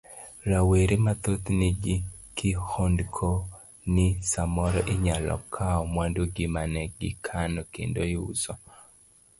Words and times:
Rawere 0.49 0.95
mathoth 1.05 1.45
nigi 1.59 1.95
kihondko 2.37 3.29
ni 3.93 4.07
samoro 4.31 4.79
inyalo 4.93 5.35
kawo 5.53 5.81
mwandu 5.93 6.21
gi 6.35 6.45
mane 6.53 6.81
gikano 6.99 7.61
kendo 7.73 8.01
iuso. 8.13 8.53